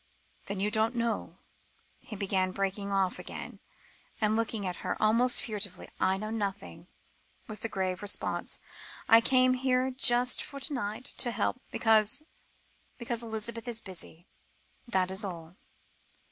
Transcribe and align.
"Then 0.47 0.59
you 0.59 0.71
don't 0.71 0.95
know" 0.95 1.37
he 1.99 2.15
began, 2.15 2.53
breaking 2.53 2.91
off 2.91 3.19
again, 3.19 3.59
and 4.19 4.35
looking 4.35 4.65
at 4.65 4.77
her 4.77 4.97
almost 4.99 5.43
furtively. 5.43 5.89
"I 5.99 6.17
know 6.17 6.31
nothing," 6.31 6.87
was 7.47 7.59
the 7.59 7.69
grave 7.69 8.01
response. 8.01 8.57
"I 9.07 9.21
came 9.21 9.53
here 9.53 9.91
just 9.91 10.41
for 10.41 10.59
to 10.59 10.73
night, 10.73 11.05
to 11.19 11.29
help 11.29 11.61
because 11.69 12.23
because 12.97 13.21
Elizabeth 13.21 13.67
is 13.67 13.79
busy. 13.79 14.25
That 14.87 15.11
is 15.11 15.23
all." 15.23 15.55